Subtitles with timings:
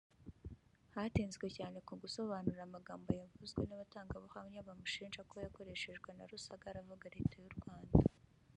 [0.93, 7.55] Hatinzwe cyane ku gusobanura amagambo yavuzwe n’abatangabuhamya bamushinja ko yakoreshejwe na Rusagara avuga Leta y’u
[7.59, 7.97] Rwanda